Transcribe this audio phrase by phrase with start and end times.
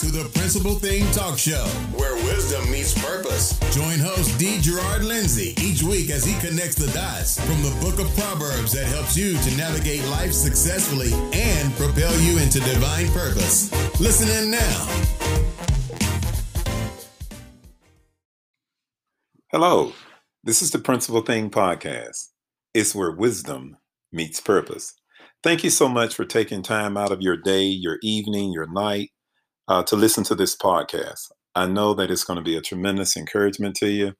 [0.00, 3.58] to the Principal Thing Talk Show, where wisdom meets purpose.
[3.76, 4.58] Join host D.
[4.58, 8.86] Gerard Lindsay each week as he connects the dots from the book of Proverbs that
[8.86, 13.70] helps you to navigate life successfully and propel you into divine purpose.
[14.00, 15.04] Listen in now.
[19.52, 19.92] Hello,
[20.42, 22.28] this is the Principal Thing Podcast.
[22.72, 23.76] It's where wisdom
[24.12, 24.94] meets purpose.
[25.42, 29.10] Thank you so much for taking time out of your day, your evening, your night
[29.68, 31.30] uh, to listen to this podcast.
[31.54, 34.14] I know that it's going to be a tremendous encouragement to you,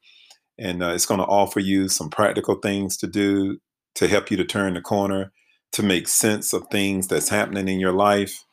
[0.59, 3.59] and uh, it's going to offer you some practical things to do
[3.97, 5.33] to help you to turn the corner,
[5.73, 8.45] to make sense of things that's happening in your life,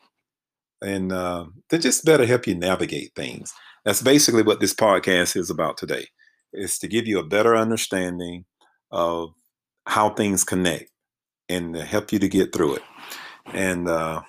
[0.81, 3.53] and uh, to just better help you navigate things.
[3.85, 6.07] That's basically what this podcast is about today.
[6.53, 8.45] Is to give you a better understanding
[8.91, 9.29] of
[9.85, 10.91] how things connect
[11.49, 12.83] and to help you to get through it.
[13.53, 14.21] And uh,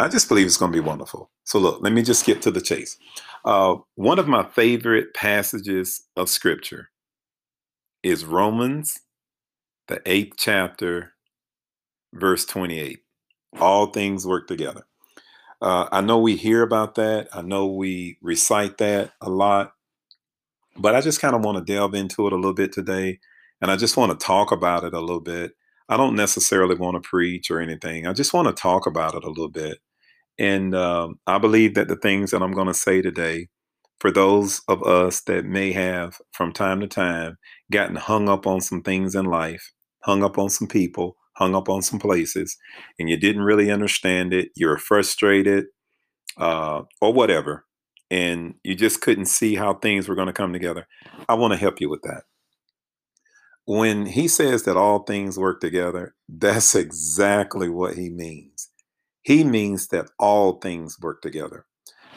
[0.00, 1.30] I just believe it's going to be wonderful.
[1.44, 2.96] So, look, let me just get to the chase.
[3.44, 6.90] Uh, one of my favorite passages of scripture
[8.02, 9.00] is Romans,
[9.88, 11.12] the eighth chapter,
[12.14, 13.00] verse 28.
[13.60, 14.82] All things work together.
[15.62, 17.28] Uh, I know we hear about that.
[17.32, 19.74] I know we recite that a lot,
[20.76, 23.20] but I just kind of want to delve into it a little bit today.
[23.60, 25.52] And I just want to talk about it a little bit
[25.88, 28.06] I don't necessarily want to preach or anything.
[28.06, 29.78] I just want to talk about it a little bit.
[30.38, 33.48] And um, I believe that the things that I'm going to say today,
[34.00, 37.36] for those of us that may have from time to time
[37.72, 39.72] gotten hung up on some things in life,
[40.04, 42.56] hung up on some people, hung up on some places,
[42.98, 45.66] and you didn't really understand it, you're frustrated,
[46.38, 47.64] uh, or whatever,
[48.10, 50.86] and you just couldn't see how things were going to come together,
[51.28, 52.24] I want to help you with that
[53.66, 58.70] when he says that all things work together, that's exactly what he means.
[59.24, 61.66] He means that all things work together.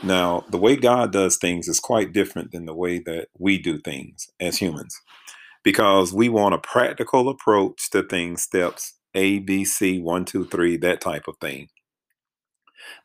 [0.04, 3.80] Now, the way God does things is quite different than the way that we do
[3.80, 4.96] things as humans
[5.64, 10.78] because we want a practical approach to things, steps A, B, C, one, two, three,
[10.78, 11.70] that type of thing.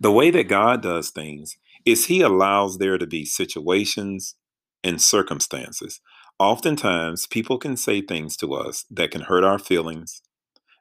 [0.00, 1.56] The way that God does things
[1.86, 4.36] is He allows there to be situations
[4.84, 6.00] and circumstances
[6.38, 10.22] Oftentimes, people can say things to us that can hurt our feelings,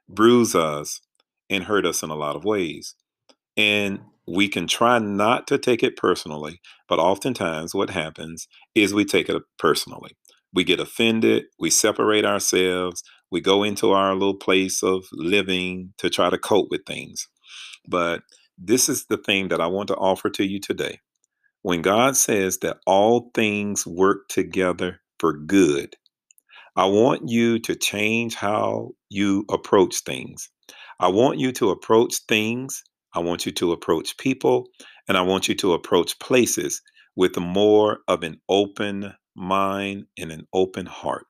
[0.10, 1.02] bruise us,
[1.50, 2.96] and hurt us in a lot of ways.
[3.62, 9.06] And we can try not to take it personally, but oftentimes what happens is we
[9.06, 10.14] take it personally.
[10.52, 16.10] We get offended, we separate ourselves, we go into our little place of living to
[16.10, 17.28] try to cope with things.
[17.88, 18.24] But
[18.58, 21.00] this is the thing that I want to offer to you today.
[21.62, 25.96] When God says that all things work together for good.
[26.76, 30.50] I want you to change how you approach things.
[31.00, 32.84] I want you to approach things.
[33.14, 34.68] I want you to approach people.
[35.08, 36.82] And I want you to approach places
[37.16, 41.26] with more of an open mind and an open heart.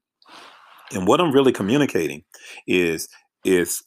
[0.93, 2.23] And what I'm really communicating
[2.67, 3.07] is,
[3.45, 3.81] is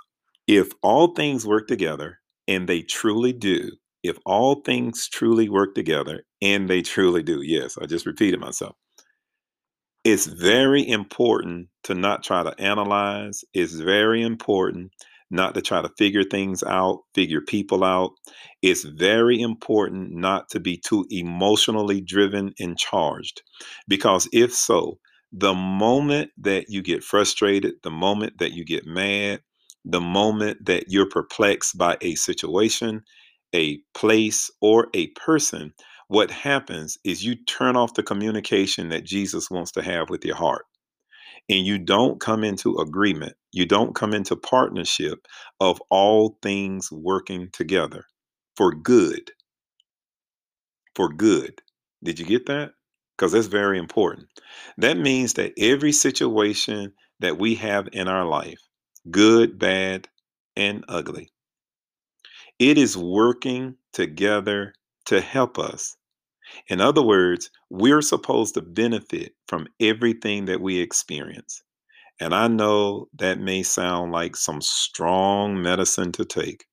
[0.46, 3.70] if all things work together, and they truly do,
[4.02, 8.74] if all things truly work together, and they truly do, yes, I just repeated myself
[10.04, 13.42] it's very important to not try to analyze.
[13.54, 14.92] It's very important
[15.30, 18.12] not to try to figure things out, figure people out.
[18.62, 23.42] It's very important not to be too emotionally driven and charged.
[23.88, 24.98] Because if so,
[25.32, 29.40] the moment that you get frustrated, the moment that you get mad,
[29.84, 33.02] the moment that you're perplexed by a situation,
[33.54, 35.72] a place, or a person,
[36.08, 40.36] what happens is you turn off the communication that Jesus wants to have with your
[40.36, 40.64] heart.
[41.48, 45.26] And you don't come into agreement, you don't come into partnership
[45.60, 48.04] of all things working together
[48.56, 49.30] for good.
[50.94, 51.60] For good.
[52.02, 52.72] Did you get that?
[53.16, 54.28] Because that's very important.
[54.78, 58.58] That means that every situation that we have in our life,
[59.10, 60.08] good, bad,
[60.56, 61.30] and ugly,
[62.58, 64.74] it is working together
[65.06, 65.96] to help us.
[66.68, 71.62] In other words, we're supposed to benefit from everything that we experience.
[72.20, 76.64] And I know that may sound like some strong medicine to take.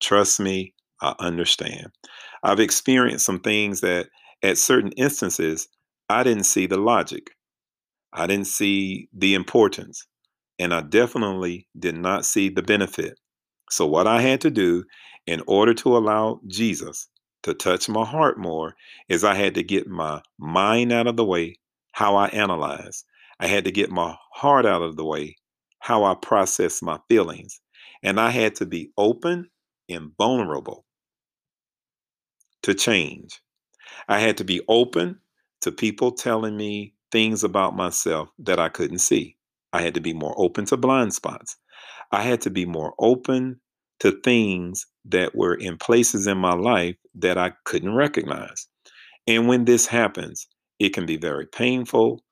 [0.00, 1.88] Trust me, I understand.
[2.42, 4.08] I've experienced some things that
[4.42, 5.68] at certain instances,
[6.10, 7.30] I didn't see the logic.
[8.12, 10.06] I didn't see the importance.
[10.58, 13.18] And I definitely did not see the benefit.
[13.70, 14.84] So, what I had to do
[15.26, 17.08] in order to allow Jesus
[17.44, 18.74] to touch my heart more
[19.08, 21.58] is I had to get my mind out of the way,
[21.92, 23.04] how I analyze.
[23.38, 25.36] I had to get my heart out of the way,
[25.78, 27.60] how I process my feelings.
[28.02, 29.50] And I had to be open
[29.88, 30.84] and vulnerable
[32.62, 33.40] to change.
[34.08, 35.20] I had to be open
[35.60, 39.36] to people telling me things about myself that I couldn't see.
[39.72, 41.56] I had to be more open to blind spots.
[42.10, 43.60] I had to be more open
[44.00, 48.66] to things that were in places in my life that I couldn't recognize.
[49.26, 50.46] And when this happens,
[50.78, 52.22] it can be very painful.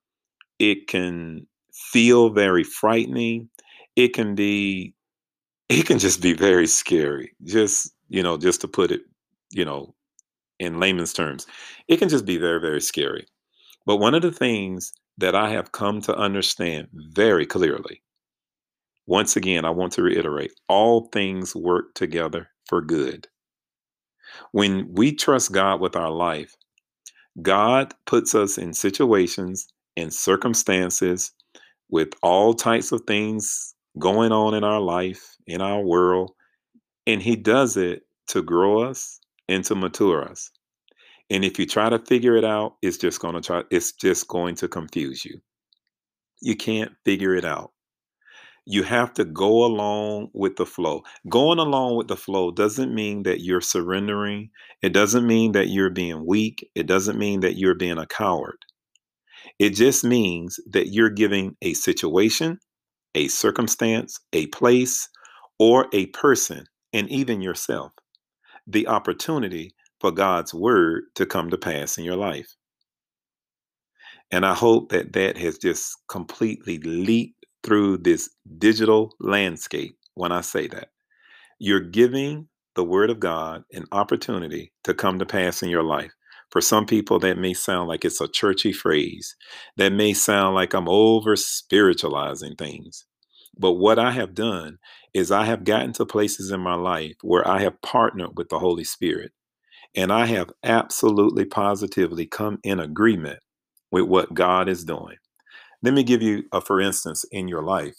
[0.59, 3.49] It can feel very frightening.
[3.97, 4.95] It can be,
[5.69, 7.35] it can just be very scary.
[7.45, 9.03] Just, you know, just to put it,
[9.51, 9.95] you know,
[10.59, 11.47] in layman's terms,
[11.89, 13.27] it can just be very, very scary.
[13.87, 18.02] But one of the things that I have come to understand very clearly,
[19.07, 23.27] once again, I want to reiterate all things work together for good.
[24.53, 26.55] When we trust God with our life,
[27.41, 29.67] God puts us in situations
[29.97, 31.33] and circumstances
[31.91, 36.33] with all types of things going on in our life, in our world,
[37.07, 40.51] and He does it to grow us and to mature us.
[41.31, 44.29] And if you try to figure it out, it's just going to try it's just
[44.29, 45.41] going to confuse you.
[46.41, 47.73] You can't figure it out.
[48.65, 51.03] You have to go along with the flow.
[51.29, 54.51] Going along with the flow doesn't mean that you're surrendering.
[54.83, 56.69] It doesn't mean that you're being weak.
[56.75, 58.59] It doesn't mean that you're being a coward.
[59.59, 62.59] It just means that you're giving a situation,
[63.15, 65.09] a circumstance, a place,
[65.59, 67.93] or a person, and even yourself,
[68.67, 72.55] the opportunity for God's word to come to pass in your life.
[74.31, 80.43] And I hope that that has just completely leaped through this digital landscape when I
[80.43, 80.89] say that.
[81.59, 86.13] You're giving the word of God an opportunity to come to pass in your life.
[86.51, 89.37] For some people, that may sound like it's a churchy phrase.
[89.79, 93.07] That may sound like I'm over spiritualizing things.
[93.59, 94.79] But what I have done
[95.15, 98.61] is I have gotten to places in my life where I have partnered with the
[98.61, 99.33] Holy Spirit.
[99.95, 103.41] And I have absolutely positively come in agreement
[103.93, 105.17] with what God is doing.
[105.83, 107.97] Let me give you a for instance in your life.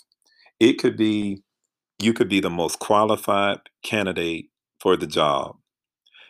[0.59, 1.43] It could be
[1.99, 4.49] you could be the most qualified candidate
[4.79, 5.57] for the job.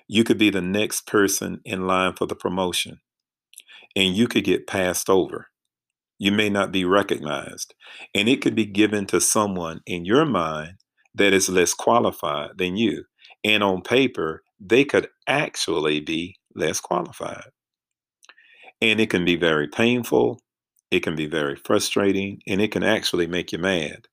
[0.08, 3.00] You could be the next person in line for the promotion.
[3.96, 5.48] And you could get passed over.
[6.20, 7.74] You may not be recognized.
[8.14, 10.76] And it could be given to someone in your mind
[11.16, 13.06] that is less qualified than you.
[13.44, 17.50] And on paper, they could actually be less qualified.
[18.82, 20.40] And it can be very painful,
[20.94, 24.08] it can be very frustrating, and it can actually make you mad.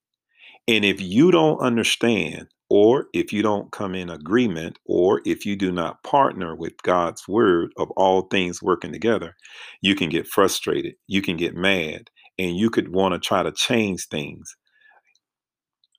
[0.67, 5.57] And if you don't understand, or if you don't come in agreement, or if you
[5.57, 9.37] do not partner with God's word of all things working together,
[9.83, 13.53] you can get frustrated, you can get mad, and you could want to try to
[13.53, 14.57] change things.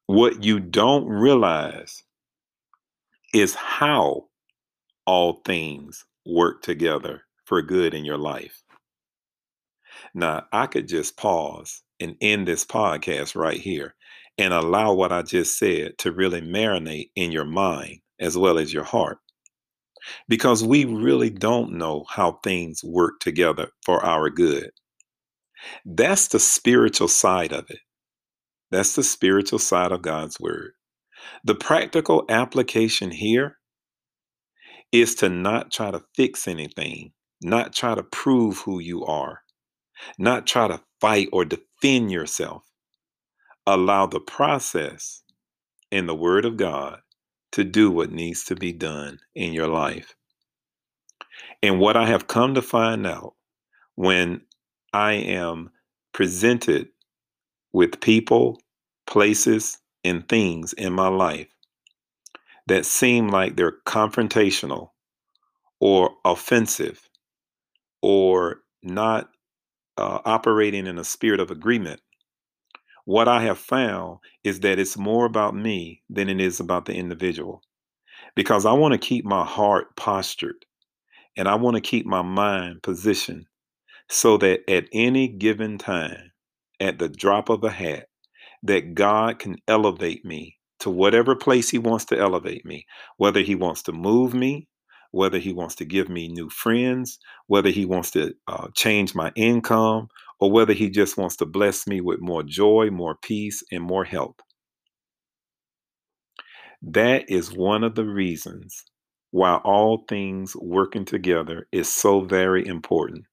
[0.08, 2.02] What you don't realize
[3.36, 4.24] is how
[5.06, 8.64] all things work together for good in your life.
[10.14, 13.96] Now, I could just pause and end this podcast right here
[14.38, 18.74] and allow what I just said to really marinate in your mind as well as
[18.74, 19.20] your heart.
[20.28, 24.72] Because we really don't know how things work together for our good.
[25.86, 27.80] That's the spiritual side of it.
[28.72, 30.72] That's the spiritual side of God's word.
[31.44, 33.58] The practical application here
[34.92, 37.12] is to not try to fix anything,
[37.44, 39.42] not try to prove who you are,
[40.18, 42.64] not try to fight or defend yourself.
[43.68, 45.24] Allow the process
[45.92, 47.00] and the Word of God
[47.52, 50.16] to do what needs to be done in your life.
[51.62, 53.36] And what I have come to find out
[53.96, 54.42] when
[54.94, 55.70] I am
[56.14, 56.90] presented
[57.74, 58.60] with people,
[59.06, 61.48] places, and things in my life
[62.68, 64.90] that seem like they're confrontational
[65.80, 67.10] or offensive
[68.02, 69.30] or not
[69.98, 72.02] uh, operating in a spirit of agreement,
[73.06, 76.94] what I have found is that it's more about me than it is about the
[76.94, 77.62] individual.
[78.36, 80.66] Because I want to keep my heart postured
[81.36, 83.46] and I want to keep my mind positioned
[84.10, 86.32] so that at any given time,
[86.80, 88.08] at the drop of a hat,
[88.64, 92.86] that God can elevate me to whatever place He wants to elevate me,
[93.18, 94.68] whether He wants to move me,
[95.12, 99.32] whether He wants to give me new friends, whether He wants to uh, change my
[99.36, 103.84] income, or whether He just wants to bless me with more joy, more peace, and
[103.84, 104.36] more health.
[106.82, 108.84] That is one of the reasons
[109.32, 113.26] why all things working together is so very important.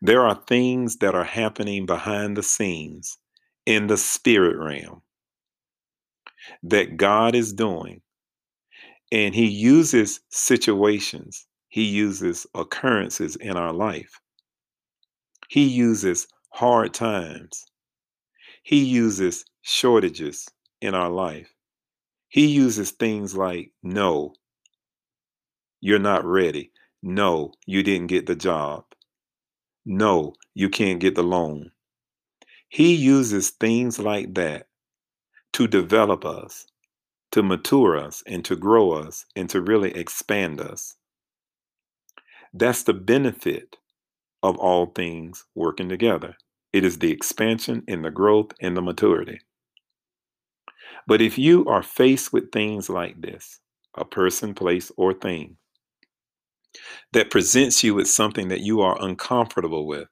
[0.00, 3.18] There are things that are happening behind the scenes
[3.66, 5.02] in the spirit realm
[6.62, 8.00] that God is doing.
[9.12, 14.20] And He uses situations He uses occurrences in our life.
[15.48, 17.66] He uses hard times.
[18.62, 20.48] He uses shortages
[20.80, 21.52] in our life.
[22.28, 24.34] He uses things like, no,
[25.80, 26.72] you're not ready.
[27.02, 28.84] No, you didn't get the job.
[29.84, 31.70] No, you can't get the loan.
[32.68, 34.66] He uses things like that
[35.52, 36.66] to develop us,
[37.32, 40.96] to mature us, and to grow us, and to really expand us.
[42.54, 43.76] That's the benefit
[44.42, 46.36] of all things working together.
[46.72, 49.40] It is the expansion and the growth and the maturity.
[51.06, 53.60] But if you are faced with things like this,
[53.96, 55.56] a person, place, or thing,
[57.12, 60.08] that presents you with something that you are uncomfortable with,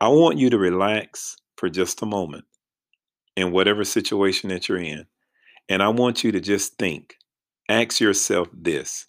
[0.00, 2.44] I want you to relax for just a moment
[3.36, 5.06] in whatever situation that you're in.
[5.68, 7.16] And I want you to just think,
[7.68, 9.06] ask yourself this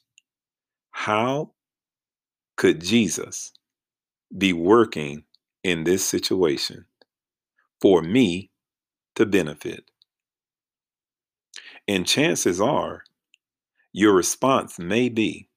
[0.91, 1.53] How
[2.57, 3.53] could Jesus
[4.37, 5.23] be working
[5.63, 6.85] in this situation
[7.81, 8.51] for me
[9.15, 9.85] to benefit?
[11.87, 13.03] And chances are
[13.91, 15.49] your response may be,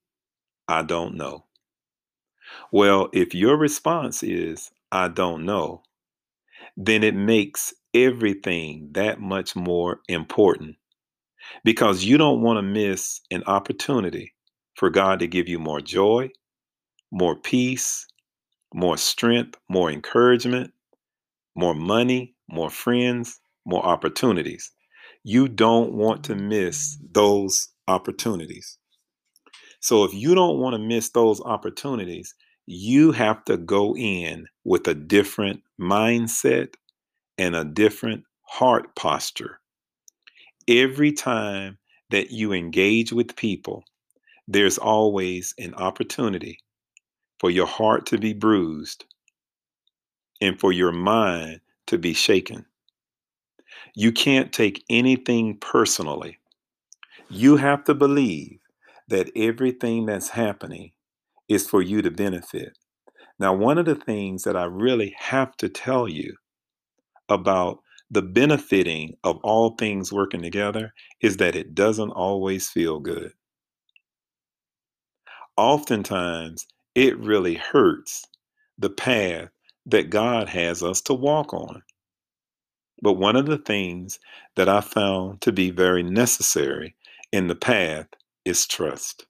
[0.69, 1.45] I don't know.
[2.71, 5.83] Well, if your response is, I don't know,
[6.77, 10.77] then it makes everything that much more important
[11.65, 14.35] because you don't want to miss an opportunity
[14.75, 16.31] for God to give you more joy,
[17.11, 18.07] more peace,
[18.75, 20.73] more strength, more encouragement,
[21.55, 24.71] more money, more friends, more opportunities.
[25.25, 28.79] You don't want to miss those opportunities.
[29.81, 32.35] So if you don't want to miss those opportunities,
[32.67, 36.75] you have to go in with a different mindset
[37.37, 39.59] and a different heart posture.
[40.69, 41.79] Every time
[42.11, 43.85] that you engage with people,
[44.49, 46.59] there's always an opportunity
[47.41, 49.05] for your heart to be bruised
[50.41, 52.65] and for your mind to be shaken.
[53.95, 56.39] You can't take anything personally.
[57.31, 58.59] You have to believe
[59.09, 60.93] that everything that's happening
[61.49, 62.79] is for you to benefit.
[63.39, 66.37] Now, one of the things that I really have to tell you
[67.29, 67.81] about
[68.13, 70.93] the benefiting of all things working together
[71.23, 73.33] is that it doesn't always feel good.
[75.57, 78.27] Oftentimes, it really hurts
[78.79, 79.49] the path
[79.87, 81.83] that God has us to walk on.
[83.01, 84.21] But one of the things
[84.57, 86.95] that I found to be very necessary
[87.33, 88.09] in the path
[88.45, 89.25] is trust.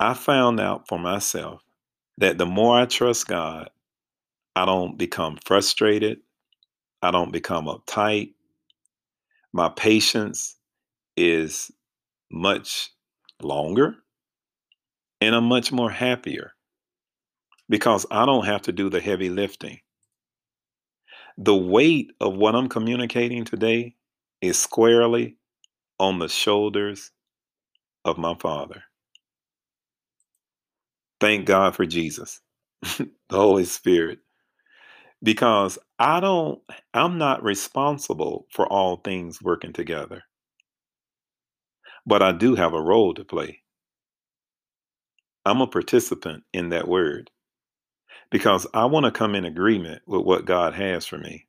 [0.00, 1.62] I found out for myself
[2.16, 3.68] that the more I trust God,
[4.56, 6.20] I don't become frustrated.
[7.02, 8.34] I don't become uptight.
[9.52, 10.56] My patience
[11.16, 11.70] is
[12.30, 12.90] much
[13.42, 13.96] longer
[15.20, 16.52] and I'm much more happier
[17.70, 19.80] because I don't have to do the heavy lifting.
[21.38, 23.96] The weight of what I'm communicating today
[24.42, 25.36] is squarely
[26.00, 27.10] on the shoulders
[28.04, 28.84] of my Father.
[31.20, 32.40] Thank God for Jesus,
[32.82, 34.20] the Holy Spirit,
[35.22, 36.60] because I don't,
[36.94, 40.22] I'm not responsible for all things working together,
[42.06, 43.62] but I do have a role to play.
[45.44, 47.30] I'm a participant in that word
[48.30, 51.46] because I want to come in agreement with what God has for me.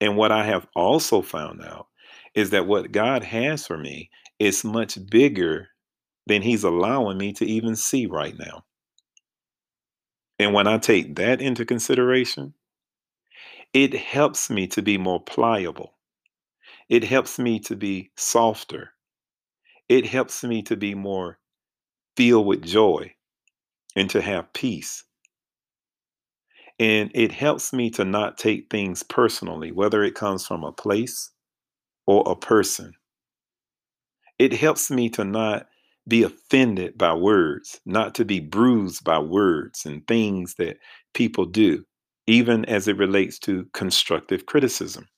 [0.00, 1.88] And what I have also found out
[2.34, 5.68] is that what God has for me is much bigger
[6.26, 8.64] than He's allowing me to even see right now.
[10.40, 12.54] And when I take that into consideration,
[13.74, 15.98] it helps me to be more pliable.
[16.88, 18.94] It helps me to be softer.
[19.90, 21.38] It helps me to be more
[22.16, 23.14] filled with joy
[23.94, 25.04] and to have peace.
[26.78, 31.32] And it helps me to not take things personally, whether it comes from a place
[32.06, 32.94] or a person.
[34.38, 35.66] It helps me to not
[36.10, 40.76] be offended by words, not to be bruised by words and things that
[41.14, 41.84] people do,
[42.26, 45.08] even as it relates to constructive criticism.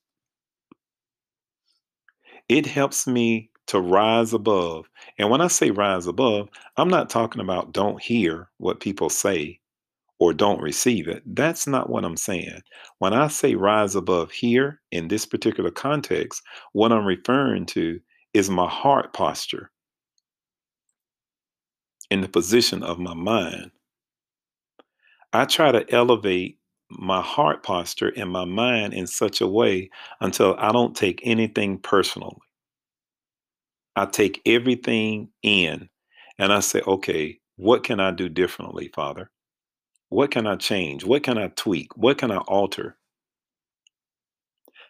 [2.49, 4.85] It helps me to rise above.
[5.19, 9.61] And when I say rise above, I'm not talking about don't hear what people say
[10.19, 11.23] or don't receive it.
[11.25, 12.61] That's not what I'm saying.
[12.99, 17.99] When I say rise above here in this particular context, what I'm referring to
[18.35, 19.71] is my heart posture
[22.13, 23.73] in the position of my mind.
[25.33, 26.59] I try to elevate
[26.91, 29.91] my heart posture and my mind in such a way
[30.21, 32.37] until I don't take anything personally.
[33.97, 35.89] I take everything in
[36.39, 39.31] And I say, okay, what can I do differently, Father?
[40.11, 41.05] What can I change?
[41.05, 41.97] What can I tweak?
[41.97, 42.99] What can I alter?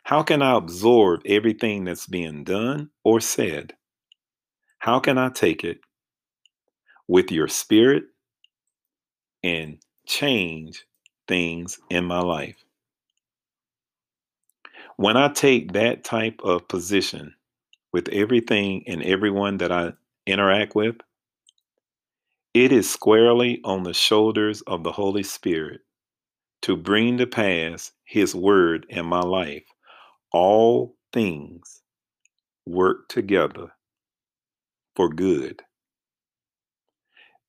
[0.05, 3.75] How can I absorb everything that's being done or said?
[4.81, 5.81] How can I take it
[7.13, 8.05] with your spirit
[9.43, 9.77] and
[10.07, 10.87] change
[11.29, 12.57] things in my life?
[14.97, 17.35] When I take that type of position
[17.93, 19.93] with everything and everyone that I
[20.27, 20.97] interact with,
[22.55, 25.83] it is squarely on the shoulders of the Holy Spirit
[26.63, 29.65] to bring to pass His word in my life.
[30.33, 31.83] All things
[32.65, 33.69] work together
[34.97, 35.63] for good.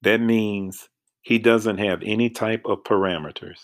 [0.04, 0.90] That means
[1.22, 3.60] He doesn't have any type of parameters.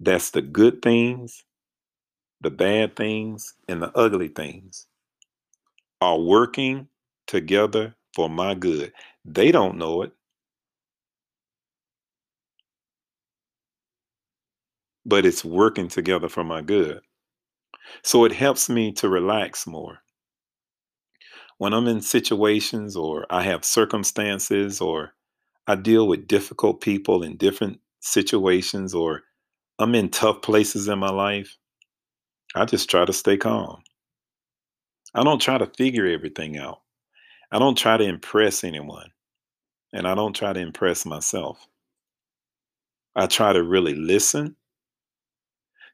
[0.00, 1.44] That's the good things,
[2.40, 4.86] the bad things, and the ugly things
[6.00, 6.88] are working
[7.26, 8.92] together for my good.
[9.26, 10.12] They don't know it.
[15.04, 17.00] But it's working together for my good.
[18.02, 19.98] So it helps me to relax more.
[21.58, 25.12] When I'm in situations or I have circumstances or
[25.70, 29.22] I deal with difficult people in different situations or
[29.78, 31.56] I'm in tough places in my life,
[32.56, 33.80] I just try to stay calm.
[35.14, 36.80] I don't try to figure everything out.
[37.52, 39.12] I don't try to impress anyone.
[39.92, 41.64] And I don't try to impress myself.
[43.14, 44.56] I try to really listen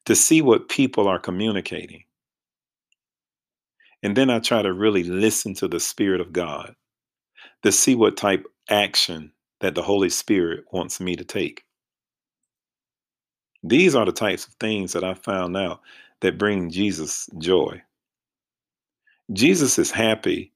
[0.06, 2.04] to see what people are communicating.
[4.02, 6.74] And then I try to really listen to the Spirit of God
[7.62, 11.64] to see what type action that the Holy Spirit wants me to take.
[13.62, 15.80] These are the types of things that I found out
[16.20, 17.82] that bring Jesus joy.
[19.32, 20.52] Jesus is happy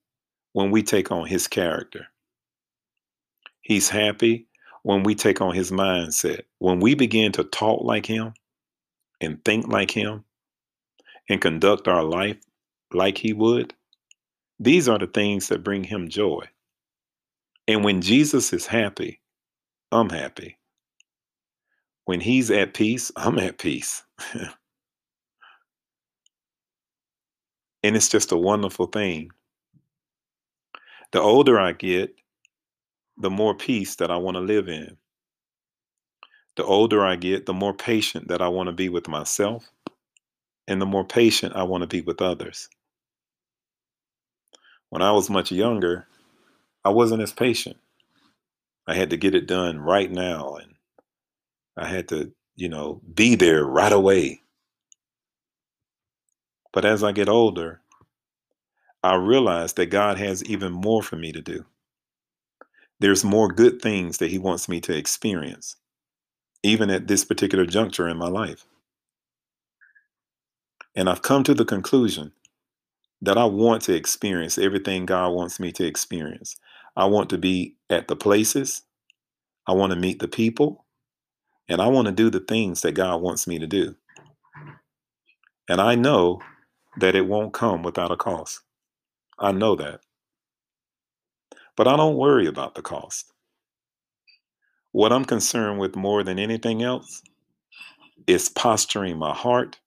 [0.53, 2.07] when we take on his character.
[3.63, 4.47] He's happy
[4.83, 6.43] when we take on his mindset.
[6.59, 8.35] When we begin to talk like him
[9.21, 10.25] and think like him
[11.29, 12.39] and conduct our life
[12.93, 13.75] like he would,
[14.59, 16.45] these are the things that bring him joy.
[17.71, 19.21] And when Jesus is happy,
[19.93, 20.59] I'm happy.
[22.05, 24.03] When he's at peace, I'm at peace.
[27.83, 29.31] And it's just a wonderful thing.
[31.13, 32.15] The older I get,
[33.17, 34.99] the more peace that I want to live in.
[36.57, 39.71] The older I get, the more patient that I want to be with myself,
[40.69, 42.69] and the more patient I want to be with others.
[44.91, 46.07] When I was much younger,
[46.85, 47.77] I wasn't as patient.
[48.87, 50.75] I had to get it done right now, and
[51.77, 54.43] I had to, you know, be there right away.
[56.73, 57.81] But as I get older,
[59.03, 61.65] I realize that God has even more for me to do.
[63.01, 65.77] There's more good things that He wants me to experience,
[66.63, 68.67] even at this particular juncture in my life.
[70.97, 72.33] And I've come to the conclusion
[73.23, 76.57] that I want to experience everything God wants me to experience.
[77.01, 78.83] I want to be at the places,
[79.67, 80.87] I want to meet the people,
[81.69, 83.97] and I want to do the things that God wants me to do.
[85.69, 86.41] And I know
[87.01, 88.61] that it won't come without a cost.
[89.39, 90.01] I know that.
[91.77, 93.33] But I don't worry about the cost.
[94.93, 97.23] What I'm concerned with more than anything else
[98.27, 99.79] is posturing my heart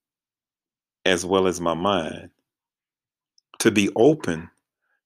[1.05, 2.29] as well as my mind
[3.59, 4.49] to be open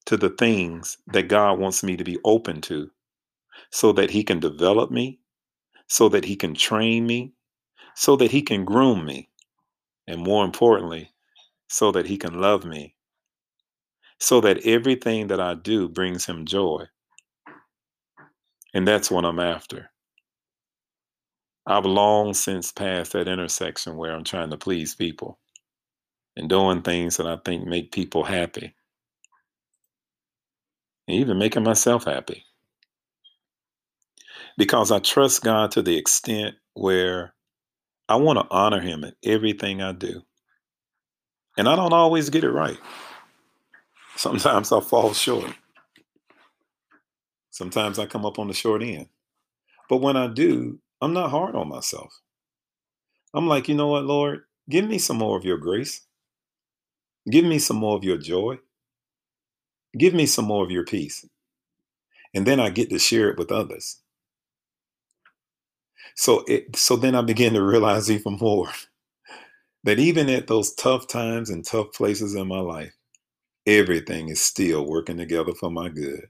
[0.07, 2.91] to the things that God wants me to be open to
[3.71, 5.19] so that He can develop me,
[5.87, 7.33] so that He can train me,
[7.95, 9.29] so that He can groom me,
[10.07, 11.11] and more importantly,
[11.67, 12.95] so that he can love me,
[14.19, 16.85] so that everything that I do brings him joy.
[18.73, 19.91] And that's what I'm after.
[21.65, 25.39] I've long since passed that intersection where I'm trying to please people
[26.37, 28.75] and doing things that I think make people happy,
[31.07, 32.43] even making myself happy.
[34.57, 37.33] Because I trust God to the extent where
[38.09, 40.21] I want to honor Him in everything I do.
[41.57, 42.77] And I don't always get it right.
[44.15, 45.53] Sometimes I fall short.
[47.51, 49.07] Sometimes I come up on the short end.
[49.89, 52.13] But when I do, I'm not hard on myself.
[53.33, 54.41] I'm like, you know what, Lord?
[54.69, 56.01] Give me some more of your grace.
[57.29, 58.57] Give me some more of your joy.
[59.97, 61.25] Give me some more of your peace.
[62.35, 63.99] And then I get to share it with others.
[66.15, 68.69] So it so then I begin to realize even more
[69.83, 72.93] that even at those tough times and tough places in my life,
[73.67, 76.27] everything is still working together for my good.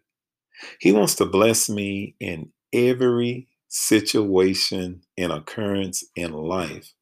[0.80, 6.94] He wants to bless me in every situation and occurrence in life.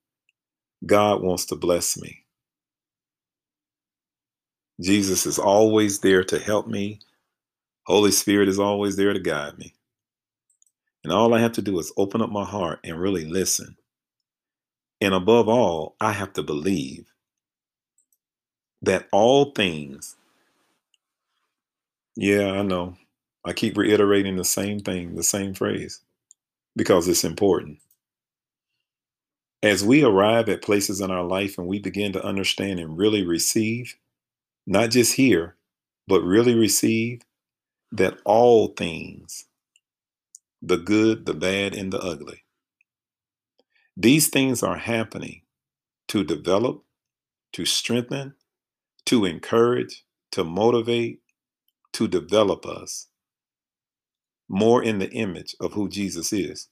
[0.86, 2.25] God wants to bless me.
[4.82, 7.00] Jesus is always there to help me.
[7.86, 9.74] Holy Spirit is always there to guide me.
[11.04, 13.78] And all I have to do is open up my heart and really listen.
[15.02, 17.06] And above all, I have to believe
[18.82, 20.16] that all things,
[22.16, 22.98] yeah, I know.
[23.46, 26.02] I keep reiterating the same thing, the same phrase,
[26.76, 27.80] because it's important.
[29.62, 33.24] As we arrive at places in our life and we begin to understand and really
[33.24, 33.96] receive,
[34.68, 35.58] not just hear,
[36.08, 37.22] but really receive
[37.92, 39.46] that all things,
[40.62, 42.46] the good, the bad, and the ugly,
[43.98, 45.44] these things are happening
[46.10, 46.84] to develop,
[47.54, 48.36] to strengthen,
[49.06, 51.22] to encourage, to motivate,
[51.94, 53.08] to develop us
[54.50, 56.70] more in the image of who Jesus is.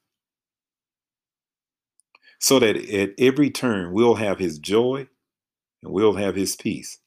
[2.39, 5.07] So that at every turn we'll have his joy
[5.83, 6.99] and we'll have his peace.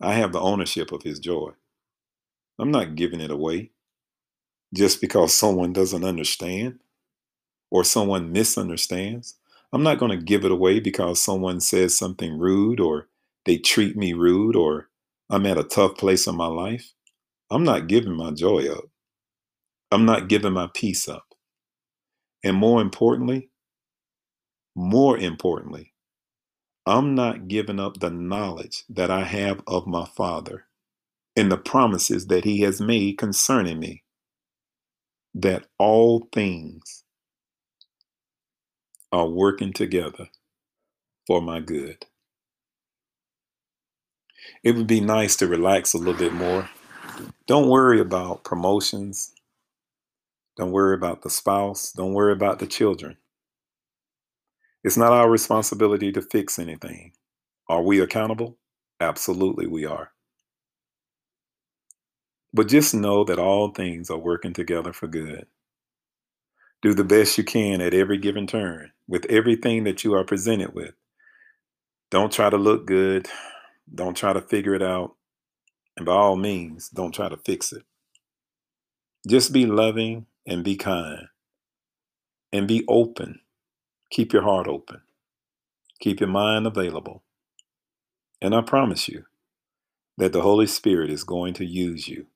[0.00, 1.50] I have the ownership of his joy.
[2.58, 3.70] I'm not giving it away
[4.74, 6.80] just because someone doesn't understand
[7.70, 9.36] or someone misunderstands.
[9.72, 13.08] I'm not going to give it away because someone says something rude or
[13.44, 14.88] they treat me rude or
[15.30, 16.92] I'm at a tough place in my life.
[17.50, 18.84] I'm not giving my joy up.
[19.92, 21.34] I'm not giving my peace up.
[22.44, 23.50] And more importantly,
[24.74, 25.92] more importantly,
[26.86, 30.66] I'm not giving up the knowledge that I have of my Father
[31.36, 34.04] and the promises that He has made concerning me,
[35.34, 37.04] that all things
[39.12, 40.28] are working together
[41.26, 42.06] for my good.
[44.62, 46.68] It would be nice to relax a little bit more.
[47.46, 49.32] Don't worry about promotions.
[50.56, 51.92] Don't worry about the spouse.
[51.92, 53.16] Don't worry about the children.
[54.86, 57.10] It's not our responsibility to fix anything.
[57.68, 58.56] Are we accountable?
[59.00, 60.12] Absolutely, we are.
[62.54, 65.46] But just know that all things are working together for good.
[66.82, 70.72] Do the best you can at every given turn with everything that you are presented
[70.72, 70.94] with.
[72.12, 73.28] Don't try to look good.
[73.92, 75.16] Don't try to figure it out.
[75.96, 77.82] And by all means, don't try to fix it.
[79.28, 81.26] Just be loving and be kind
[82.52, 83.40] and be open
[84.10, 85.00] Keep your heart open.
[86.00, 87.22] Keep your mind available.
[88.40, 89.24] And I promise you
[90.18, 92.26] that the Holy Spirit is going to use you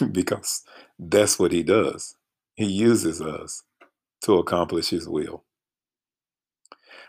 [0.12, 0.62] because
[0.98, 2.16] that's what He does.
[2.54, 3.62] He uses us
[4.22, 5.44] to accomplish His will.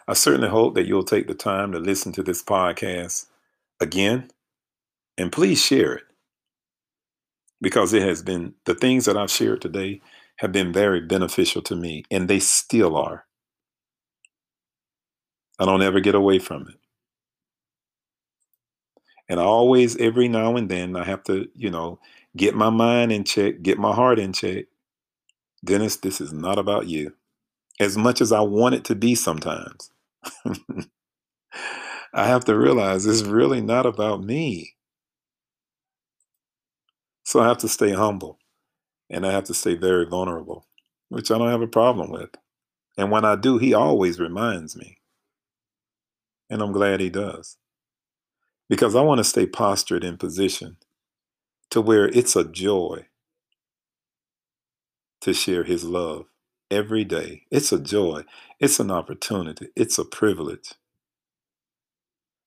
[0.08, 3.28] I certainly hope that you'll take the time to listen to this podcast
[3.80, 4.30] again
[5.18, 6.04] and please share it
[7.62, 10.02] because it has been the things that I've shared today
[10.38, 13.26] have been very beneficial to me, and they still are.
[15.60, 16.76] I don't ever get away from it.
[19.30, 22.00] And I always, every now and then, I have to, you know,
[22.38, 24.66] get my mind in check, get my heart in check.
[25.66, 27.14] Dennis, this is not about you.
[27.80, 29.92] As much as I want it to be sometimes,
[32.14, 34.76] I have to realize it's really not about me.
[37.26, 38.40] So I have to stay humble
[39.12, 40.66] and I have to stay very vulnerable,
[41.10, 42.32] which I don't have a problem with.
[42.98, 45.00] And when I do, he always reminds me.
[46.50, 47.58] And I'm glad he does.
[48.70, 50.78] Because I want to stay postured in position
[51.72, 53.08] to where it's a joy
[55.22, 56.26] to share his love
[56.70, 57.44] every day.
[57.52, 58.24] It's a joy,
[58.60, 60.74] it's an opportunity, it's a privilege.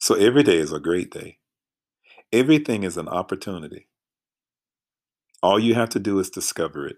[0.00, 1.38] So every day is a great day.
[2.32, 3.88] Everything is an opportunity.
[5.44, 6.96] All you have to do is discover it.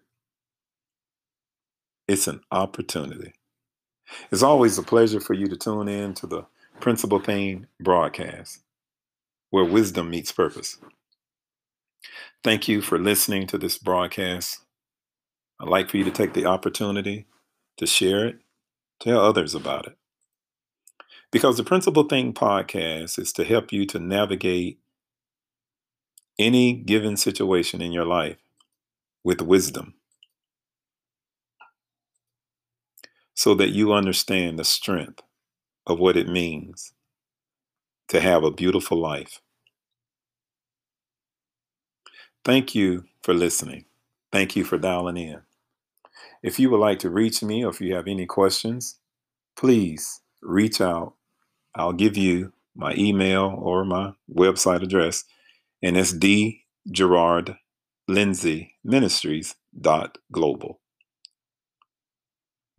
[2.06, 3.32] It's an opportunity.
[4.30, 6.46] It's always a pleasure for you to tune in to the
[6.78, 8.62] Principal Thing broadcast,
[9.50, 10.78] where wisdom meets purpose.
[12.44, 14.61] Thank you for listening to this broadcast.
[15.59, 17.26] I'd like for you to take the opportunity
[17.78, 18.38] to share it,
[19.00, 19.96] tell others about it.
[21.32, 24.78] Because the Principal Thing podcast is to help you to navigate
[26.38, 28.38] any given situation in your life
[29.25, 29.94] with wisdom
[33.35, 35.22] so that you understand the strength
[35.87, 36.92] of what it means
[38.09, 39.40] to have a beautiful life.
[42.44, 43.87] Thank you for listening.
[44.33, 45.40] Thank you for dialing in.
[46.42, 48.99] If you would like to reach me or if you have any questions,
[49.57, 51.14] please reach out.
[51.75, 55.25] I'll give you my email or my website address
[55.83, 57.57] and it's D Gerard
[58.09, 60.81] Lindsay Ministries dot global.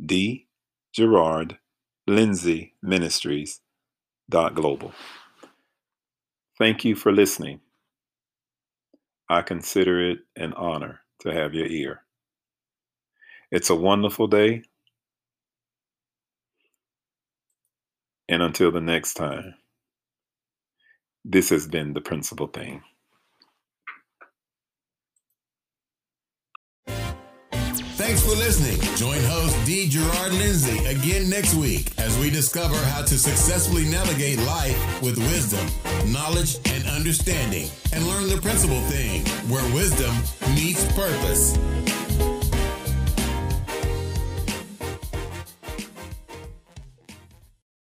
[0.04, 0.48] D
[0.94, 1.58] Gerard
[2.08, 3.62] Lindsay Ministries
[4.30, 4.94] dot global.
[6.58, 7.62] Thank you for listening.
[9.30, 12.04] I consider it an honor to have your ear.
[13.52, 14.64] It's a wonderful day.
[18.30, 19.56] And until the next time,
[21.30, 22.82] this has been the principal thing.
[27.98, 28.80] Thanks for listening.
[28.96, 29.90] Join host D.
[29.90, 35.68] Gerard Lindsay again next week as we discover how to successfully navigate life with wisdom,
[36.10, 40.16] knowledge, and understanding, and learn the principal thing where wisdom
[40.56, 41.58] meets purpose.